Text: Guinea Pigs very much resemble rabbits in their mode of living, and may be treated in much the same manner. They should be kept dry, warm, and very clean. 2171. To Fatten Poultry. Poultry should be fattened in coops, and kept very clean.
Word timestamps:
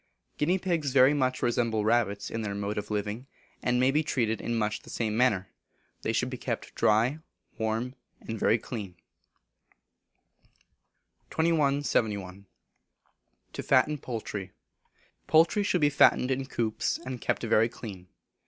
Guinea 0.39 0.57
Pigs 0.57 0.93
very 0.93 1.13
much 1.13 1.43
resemble 1.43 1.85
rabbits 1.85 2.31
in 2.31 2.41
their 2.41 2.55
mode 2.55 2.79
of 2.79 2.89
living, 2.89 3.27
and 3.61 3.79
may 3.79 3.91
be 3.91 4.01
treated 4.01 4.41
in 4.41 4.55
much 4.57 4.81
the 4.81 4.89
same 4.89 5.15
manner. 5.15 5.49
They 6.01 6.11
should 6.11 6.31
be 6.31 6.39
kept 6.39 6.73
dry, 6.73 7.19
warm, 7.59 7.93
and 8.19 8.39
very 8.39 8.57
clean. 8.57 8.95
2171. 11.29 12.47
To 13.53 13.61
Fatten 13.61 13.99
Poultry. 13.99 14.51
Poultry 15.27 15.61
should 15.61 15.81
be 15.81 15.91
fattened 15.91 16.31
in 16.31 16.47
coops, 16.47 16.97
and 16.97 17.21
kept 17.21 17.43
very 17.43 17.69
clean. 17.69 18.07